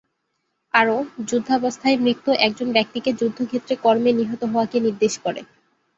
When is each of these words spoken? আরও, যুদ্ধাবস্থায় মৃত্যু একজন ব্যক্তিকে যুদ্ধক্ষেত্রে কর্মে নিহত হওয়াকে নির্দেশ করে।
আরও, 0.73 0.97
যুদ্ধাবস্থায় 1.29 1.97
মৃত্যু 1.97 2.31
একজন 2.39 2.67
ব্যক্তিকে 2.71 3.09
যুদ্ধক্ষেত্রে 3.13 3.73
কর্মে 3.83 4.11
নিহত 4.13 4.41
হওয়াকে 4.51 4.77
নির্দেশ 4.79 5.13
করে। 5.17 5.41